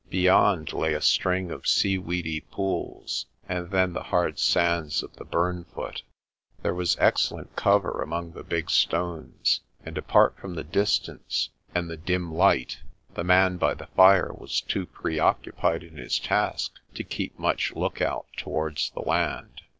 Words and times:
Beyond 0.09 0.73
lay 0.73 0.95
a 0.95 0.99
string 1.01 1.51
of 1.51 1.67
seaweedy 1.67 2.39
pools 2.39 3.27
and 3.47 3.69
then 3.69 3.93
the 3.93 4.01
hard 4.05 4.39
sands 4.39 5.03
of 5.03 5.15
the 5.17 5.23
burnfoot. 5.23 6.01
There 6.63 6.73
was 6.73 6.97
excel 6.99 7.37
lent 7.37 7.55
cover 7.55 8.01
among 8.01 8.31
the 8.31 8.41
big 8.43 8.71
stones, 8.71 9.61
and 9.85 9.95
apart 9.99 10.37
from 10.39 10.55
the 10.55 10.63
distance 10.63 11.49
and 11.75 11.87
the 11.87 11.97
dim 11.97 12.33
light, 12.33 12.79
the 13.13 13.23
man 13.23 13.57
by 13.57 13.75
the 13.75 13.89
fire 13.95 14.33
was 14.33 14.59
too 14.61 14.87
preoccupied 14.87 15.83
in 15.83 15.97
his 15.97 16.17
task 16.17 16.71
to 16.95 17.03
keep 17.03 17.37
much 17.37 17.73
look 17.75 18.01
out 18.01 18.25
towards 18.35 18.89
the 18.95 19.01
land. 19.01 19.61